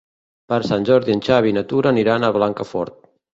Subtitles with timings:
[0.53, 2.99] Per Sant Jordi en Xavi i na Tura aniran a Blancafort.